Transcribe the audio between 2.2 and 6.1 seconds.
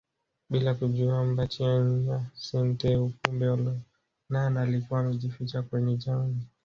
Senteu kumbe Olonana alikuwa amejificha kwenye